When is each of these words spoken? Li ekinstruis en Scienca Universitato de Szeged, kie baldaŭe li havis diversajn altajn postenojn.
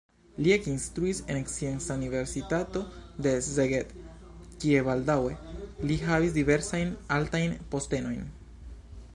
Li 0.45 0.51
ekinstruis 0.53 1.17
en 1.33 1.43
Scienca 1.55 1.97
Universitato 1.99 2.81
de 3.27 3.33
Szeged, 3.49 3.93
kie 4.65 4.81
baldaŭe 4.89 5.37
li 5.91 5.99
havis 6.09 6.37
diversajn 6.39 6.99
altajn 7.19 7.59
postenojn. 7.77 8.27